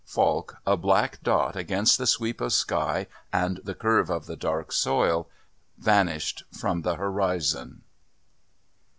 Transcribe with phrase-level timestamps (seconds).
[0.03, 4.71] Falk, a black dot against the sweep of sky and the curve of the dark
[4.71, 5.29] soil,
[5.77, 7.83] vanished from the horizon.